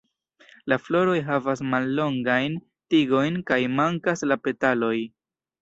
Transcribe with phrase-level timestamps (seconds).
[0.71, 2.57] La floroj havas mallongajn
[2.95, 4.95] tigojn kaj mankas la petaloj.